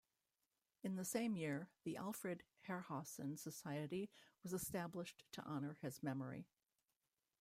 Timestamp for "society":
3.37-4.09